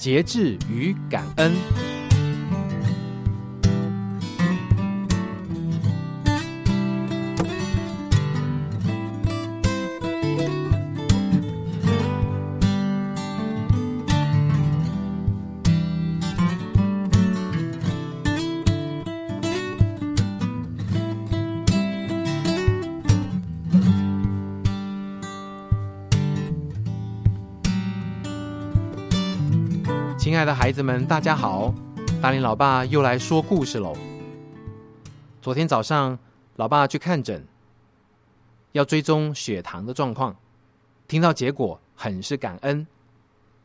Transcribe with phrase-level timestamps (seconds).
[0.00, 1.99] 节制与感恩。
[30.30, 31.74] 亲爱的孩子们，大家好！
[32.22, 33.96] 大林老爸又来说故事喽。
[35.42, 36.16] 昨天早上，
[36.54, 37.44] 老爸去看诊，
[38.70, 40.36] 要追踪血糖的状况，
[41.08, 42.86] 听到结果很是感恩，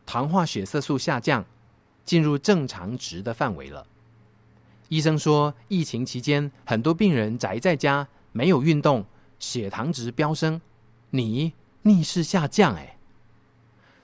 [0.07, 1.45] 糖化血色素下降，
[2.03, 3.85] 进入正常值的范围了。
[4.89, 9.05] 医生说，疫情期间很多病人宅在家，没有运动，
[9.37, 10.59] 血糖值飙升，
[11.11, 12.97] 你逆势下降哎。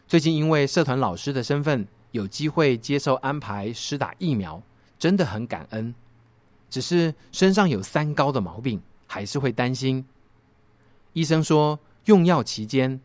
[0.08, 1.88] 最近因为社团老师的身份。
[2.12, 4.62] 有机会接受安排施打疫苗，
[5.00, 5.94] 真的很感恩。
[6.70, 10.06] 只是身上有三高的毛病，还是会担心。
[11.14, 13.00] 医生说，用药期间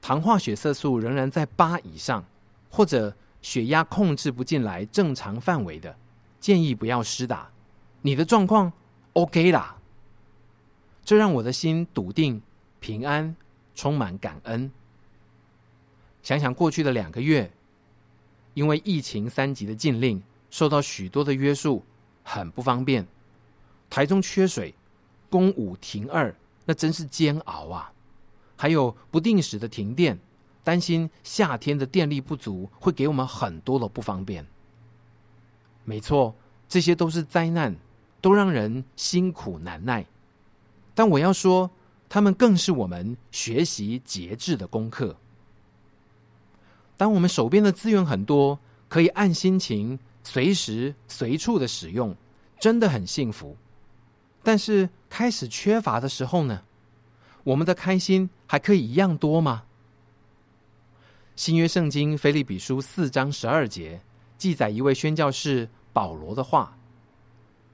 [0.00, 2.24] 糖化血色素仍然在八以上，
[2.70, 5.94] 或者血压控制不进来正常范围的，
[6.40, 7.50] 建议不要施打。
[8.02, 8.72] 你的状况
[9.12, 9.76] OK 啦，
[11.04, 12.40] 这让我的心笃定、
[12.80, 13.36] 平安、
[13.74, 14.70] 充满感恩。
[16.22, 17.50] 想想过去的两个月。
[18.54, 21.82] 因为疫情三级的禁令，受到许多的约束，
[22.22, 23.06] 很不方便。
[23.88, 24.74] 台中缺水，
[25.28, 26.34] 公五停二，
[26.64, 27.92] 那真是煎熬啊！
[28.56, 30.18] 还有不定时的停电，
[30.62, 34.46] 担心夏天的电力不足会给我们很多的不方便。
[35.84, 36.34] 没错，
[36.68, 37.74] 这些都是灾难，
[38.20, 40.06] 都让人辛苦难耐。
[40.94, 41.70] 但我要说，
[42.08, 45.16] 他们更是我们学习节制的功课。
[47.00, 52.14] 当我们手边的资源很多，可以按心情随时随处的使用，
[52.58, 53.56] 真的很幸福。
[54.42, 56.60] 但是开始缺乏的时候呢？
[57.42, 59.62] 我们的开心还可以一样多吗？
[61.34, 64.02] 新约圣经腓利比书四章十二节
[64.36, 66.76] 记载一位宣教士保罗的话：“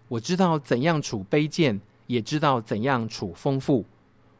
[0.06, 3.84] 我知道怎样处卑贱，也知道怎样处丰富，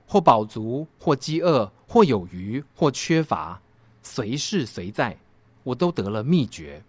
[0.07, 3.61] 或饱足，或饥饿，或有余，或缺乏。”
[4.07, 5.19] 随事随在，
[5.65, 6.85] 我都得了秘诀。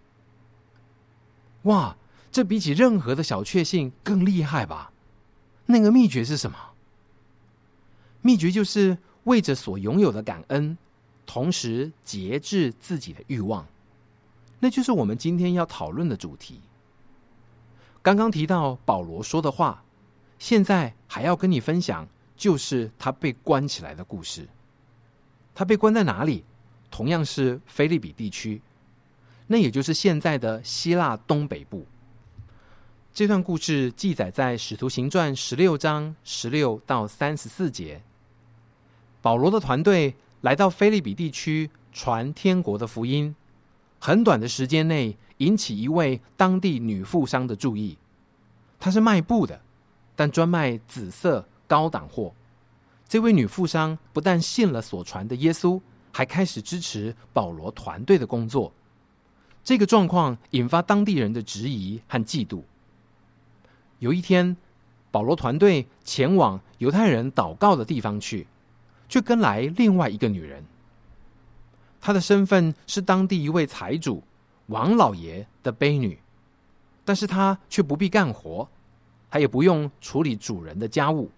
[1.64, 1.98] 哇，
[2.32, 4.94] 这比起任何的小确幸更厉害吧？
[5.66, 6.58] 那个秘诀是什么？
[8.22, 10.78] 秘诀就是为着所拥有的感恩，
[11.26, 13.66] 同时节制自己的欲望。
[14.60, 16.62] 那就是我们今天要讨论的主题。
[18.04, 19.84] 刚刚提到保罗说的话，
[20.38, 22.08] 现在还要跟你分享，
[22.38, 24.48] 就是他被关起来的故事。
[25.54, 26.46] 他被关在哪里？
[26.90, 28.62] 同样是菲利比地区，
[29.48, 31.86] 那也就是现在的希腊东北部。
[33.14, 38.02] 这段故事记载在《使徒行传》十六章十六到三十四节。
[39.22, 43.36] 保罗的团队来到菲利比地区传天国的福音，
[44.00, 47.98] 很短的时间内引起一位当地女富商的注意。
[48.80, 49.60] 她是卖布的，
[50.16, 52.34] 但专卖紫色高档货。
[53.08, 55.82] 这位女富商不但信了所传的耶稣。
[56.18, 58.74] 还开始支持保罗团队的工作，
[59.64, 62.64] 这个状况引发当地人的质疑和嫉妒。
[64.00, 64.58] 有一天，
[65.12, 68.48] 保罗团队前往犹太人祷告的地方去，
[69.08, 70.64] 却跟来另外一个女人。
[72.02, 74.24] 她的身份是当地一位财主
[74.70, 76.18] 王老爷的婢女，
[77.06, 78.68] 但是她却不必干活，
[79.30, 81.30] 她也不用处理主人的家务，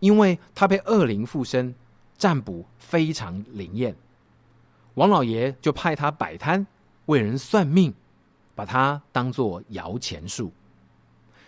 [0.00, 1.72] 因为她被恶灵附身，
[2.16, 3.94] 占卜非常灵验。
[4.98, 6.66] 王老爷就派他摆摊
[7.06, 7.94] 为人算命，
[8.56, 10.50] 把他当做摇钱树。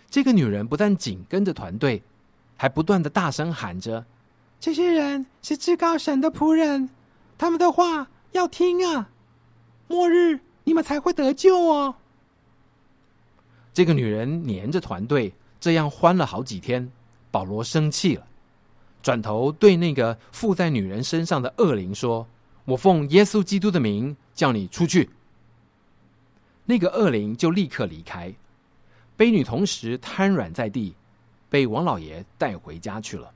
[0.09, 2.01] 这个女人不但紧跟着团队，
[2.55, 4.05] 还不断的大声喊着
[4.57, 6.89] ：“这些人是至高神的仆人，
[7.37, 9.09] 他们的话要听啊！
[9.89, 11.95] 末日你们才会得救哦。”
[13.73, 16.89] 这个女人黏着团队，这样欢了好几天。
[17.29, 18.25] 保罗生气了，
[19.03, 22.25] 转头对那个附在女人身上的恶灵说。
[22.65, 25.09] 我奉耶稣基督的名叫你出去，
[26.65, 28.33] 那个恶灵就立刻离开，
[29.17, 30.95] 卑女同时瘫软在地，
[31.49, 33.33] 被王老爷带回家去了。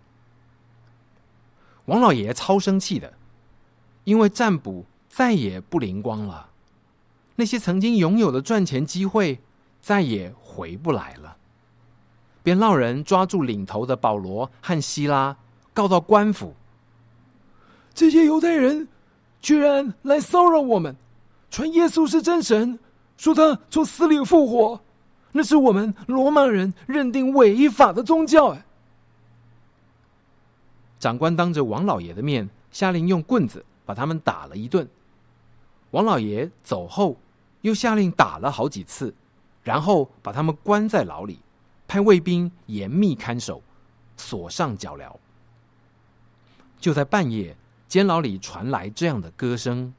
[1.85, 3.13] 王老爷超生气的，
[4.03, 6.51] 因为占卜再也不灵光了，
[7.35, 9.39] 那些曾经拥有的赚钱机会
[9.81, 11.37] 再也回不来了，
[12.43, 15.37] 便让人抓住领头的保罗和希拉，
[15.73, 16.55] 告到官府。
[17.93, 18.87] 这些犹太人。
[19.45, 20.95] 居然来骚扰我们，
[21.51, 22.79] 传耶稣是真神，
[23.15, 24.81] 说他从死里复活，
[25.33, 28.47] 那是我们罗马人认定违法的宗教。
[28.47, 28.65] 哎，
[30.97, 34.89] 长官当着王老爷的面，下令用棍子把他们打了一顿。
[35.91, 37.15] 王老爷走后，
[37.61, 39.13] 又下令打了好几次，
[39.61, 41.37] 然后把他们关在牢里，
[41.87, 43.61] 派卫兵严密看守，
[44.17, 45.15] 锁上脚镣。
[46.79, 47.55] 就在半夜，
[47.87, 49.93] 监牢里传来这样的歌声。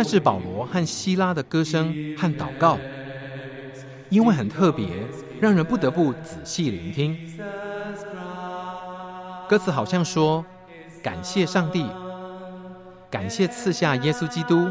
[0.00, 2.78] 那是保罗和希拉的歌声和祷告，
[4.08, 4.88] 因为很特别，
[5.38, 7.38] 让人不得不仔细聆听。
[9.46, 10.42] 歌词好像说
[11.04, 11.84] ：“感谢上帝，
[13.10, 14.70] 感谢赐下耶稣基督，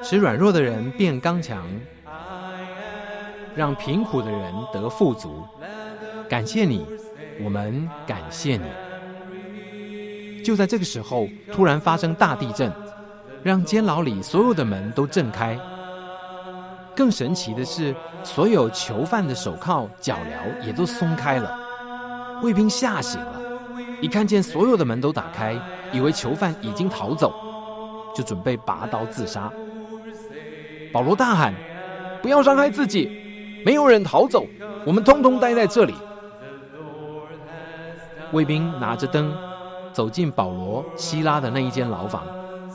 [0.00, 1.66] 使软弱的人变刚强，
[3.56, 5.42] 让贫苦的人得富足。
[6.28, 6.86] 感谢你，
[7.42, 8.62] 我们感谢你。”
[10.44, 12.72] 就在这个时候，突然发生大地震。
[13.42, 15.58] 让监牢里所有的门都震开。
[16.94, 21.58] 更神奇的是，所有囚犯的手铐、脚镣也都松开了。
[22.42, 23.40] 卫兵吓醒了，
[24.00, 25.58] 一看见所有的门都打开，
[25.92, 27.32] 以为囚犯已经逃走，
[28.14, 29.50] 就准备拔刀自杀。
[30.92, 31.54] 保罗大喊
[32.20, 34.46] ：“不要伤害自己，没有人逃走，
[34.84, 35.94] 我们通通待在这里。”
[38.32, 39.34] 卫兵拿着灯
[39.92, 42.22] 走进保罗、希拉的那一间牢房。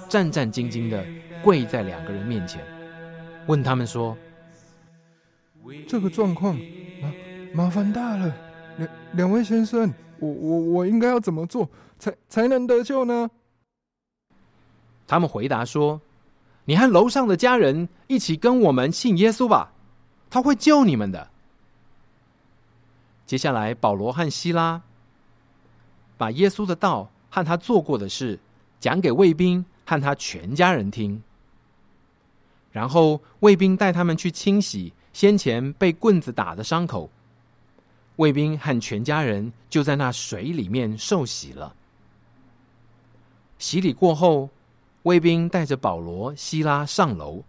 [0.09, 1.05] 战战兢兢的
[1.43, 2.63] 跪在两个人面前，
[3.45, 4.17] 问他们说
[5.87, 6.57] ：“这个状况，
[7.01, 7.11] 麻
[7.53, 8.33] 麻烦大了，
[8.77, 11.69] 两两位先生，我我我应该要怎么做
[11.99, 13.29] 才才能得救呢？”
[15.05, 16.01] 他们回答说
[16.65, 19.71] ：“你和楼上的家人一起跟我们信耶稣吧，
[20.29, 21.29] 他会救你们的。”
[23.25, 24.81] 接下来，保罗和希拉
[26.17, 28.39] 把耶稣的道和他做过的事
[28.79, 29.65] 讲给卫兵。
[29.87, 31.23] 和他全家人听，
[32.73, 37.09] 然后卫兵带他们去清洗先前被棍子打的伤口。
[38.17, 41.73] 卫兵和全家人就在那水里面受洗了。
[43.57, 44.49] 洗礼过后，
[45.03, 47.43] 卫兵带着保罗、希拉上楼，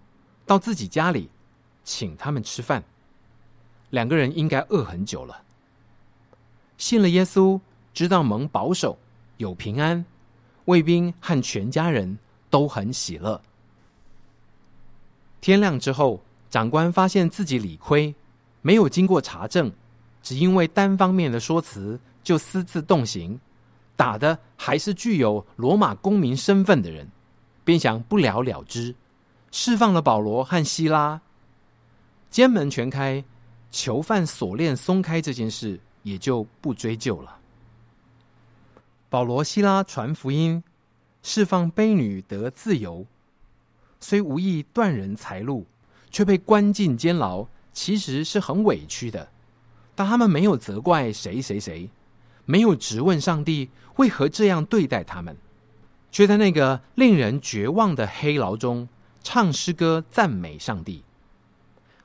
[0.46, 1.28] 到自己家里，
[1.82, 2.84] 请他们吃饭。
[3.90, 5.42] 两个人应该饿很久了。
[6.76, 7.60] 信了耶稣，
[7.92, 8.96] 知道蒙保守，
[9.38, 10.04] 有平安。
[10.66, 12.18] 卫兵和全家人。
[12.50, 13.40] 都很喜乐。
[15.40, 18.14] 天亮之后，长官发现自己理亏，
[18.60, 19.72] 没有经过查证，
[20.22, 23.38] 只因为单方面的说辞就私自动刑，
[23.94, 27.08] 打的还是具有罗马公民身份的人，
[27.64, 28.94] 便想不了了之，
[29.50, 31.20] 释放了保罗和希拉。
[32.30, 33.24] 监门全开，
[33.70, 37.38] 囚犯锁链松开，这件事也就不追究了。
[39.08, 40.62] 保罗、希拉传福音。
[41.22, 43.04] 释放悲女得自由，
[44.00, 45.66] 虽无意断人财路，
[46.10, 49.28] 却被关进监牢，其实是很委屈的。
[49.94, 51.90] 但他们没有责怪谁谁谁，
[52.44, 55.36] 没有质问上帝为何这样对待他们，
[56.12, 58.88] 却在那个令人绝望的黑牢中
[59.22, 61.02] 唱诗歌赞美上帝。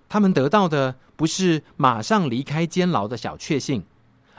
[0.10, 3.84] 他们得到的不是马上离开监牢的小确幸，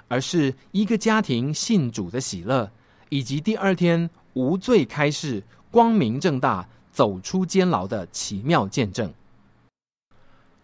[0.08, 2.70] 而是一个家庭信主的喜乐，
[3.08, 4.10] 以及第二天。
[4.34, 9.12] 无罪开释，光明正大走出监牢的奇妙见证。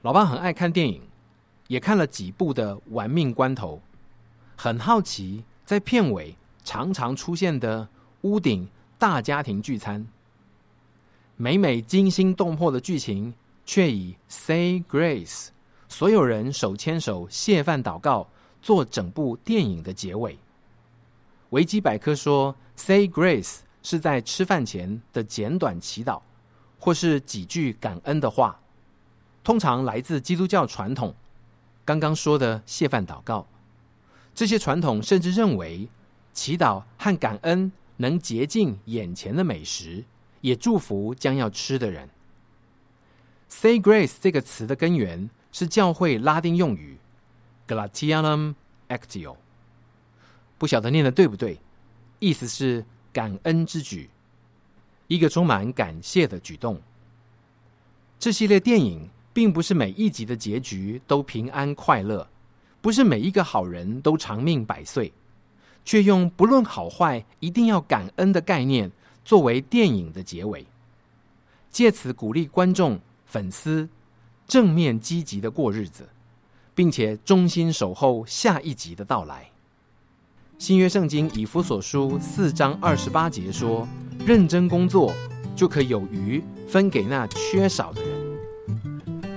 [0.03, 1.03] 老爸很爱看电影，
[1.69, 3.77] 也看了几部的《玩命关头》，
[4.57, 7.89] 很好奇在片尾常常出现的
[8.23, 10.07] 屋顶大家庭聚餐，
[11.37, 13.33] 每每惊心动魄的剧情，
[13.65, 15.49] 却以 “Say Grace”，
[15.89, 18.29] 所有人手牵手谢饭祷告，
[18.61, 20.39] 做整部电影的结尾。
[21.51, 22.57] 维基百科说。
[22.77, 26.23] Say grace 是在吃饭前的简短祈祷，
[26.79, 28.59] 或是几句感恩的话，
[29.45, 31.15] 通常来自基督教传统。
[31.85, 33.47] 刚刚说的谢饭祷告，
[34.35, 35.91] 这些传统甚至认为
[36.33, 40.05] 祈祷和感恩能洁净眼前的美食，
[40.41, 42.09] 也祝福将要吃的人。
[43.47, 46.97] Say grace 这个词的根源是教会拉丁用语
[47.67, 48.55] g l a t i a n u m
[48.89, 49.37] actio，
[50.61, 51.59] 不晓得念的对不对？
[52.19, 54.11] 意思是感恩之举，
[55.07, 56.79] 一个充满感谢的举动。
[58.19, 62.29] 这系列电影并不是每一集的结局都平安快乐，
[62.83, 65.11] 不是每一个好人都长命百岁，
[65.83, 68.93] 却用不论好坏一定要感恩的概念
[69.25, 70.67] 作为电影的结尾，
[71.71, 73.89] 借此鼓励观众、粉丝
[74.47, 76.07] 正面积极的过日子，
[76.75, 79.50] 并且衷心守候下一集的到来。
[80.61, 83.89] 新约圣经以弗所书四章二十八节说
[84.27, 85.11] ：“认真工作，
[85.57, 88.11] 就可以有余分给那缺少的人。”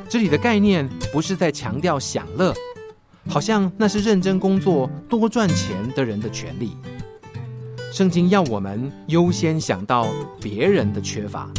[0.10, 2.54] 这里的概念不是在强调享乐，
[3.30, 6.76] 好像那是认真工作、多赚钱的人的权利。
[7.90, 10.10] 圣经要我们优先想到
[10.42, 11.50] 别人的缺乏，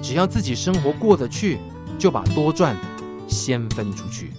[0.00, 1.58] 只要自己生活过得去，
[1.98, 2.76] 就把多赚
[3.26, 4.30] 先分出去。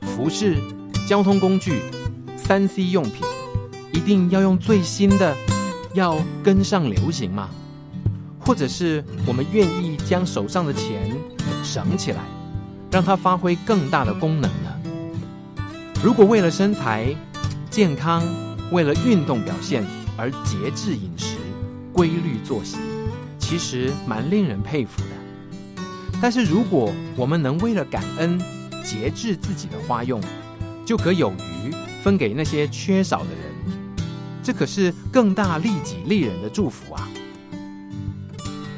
[0.00, 0.56] 服饰、
[1.06, 1.82] 交通工具。
[2.44, 3.22] 三 C 用品
[3.92, 5.36] 一定要用最新的，
[5.94, 7.48] 要跟上流行吗？
[8.40, 11.16] 或者是我们愿意将手上的钱
[11.62, 12.18] 省起来，
[12.90, 15.62] 让它发挥更大的功能呢？
[16.02, 17.14] 如果为了身材
[17.70, 18.24] 健康，
[18.72, 19.84] 为了运动表现
[20.16, 21.36] 而节制饮食、
[21.92, 22.78] 规律作息，
[23.38, 26.20] 其实蛮令人佩服的。
[26.20, 28.40] 但是如果我们能为了感恩
[28.82, 30.20] 节制自己的花用，
[30.84, 31.72] 就可有余。
[32.02, 33.98] 分给那些缺少的人，
[34.42, 37.08] 这可是更大利己利人的祝福啊！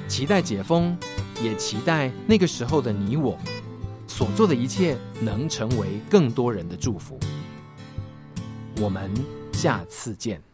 [0.09, 0.97] 期待解封，
[1.43, 3.38] 也期待那个时候的你我
[4.07, 7.19] 所做的一切能成为更多人的祝福。
[8.81, 9.11] 我们
[9.52, 10.52] 下次见。